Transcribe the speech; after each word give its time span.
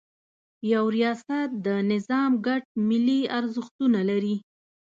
یو 0.73 0.83
ریاست 0.95 1.49
د 1.65 1.67
نظام 1.91 2.31
ګډ 2.47 2.63
ملي 2.87 3.21
ارزښتونه 3.37 3.99
لري. 4.09 4.35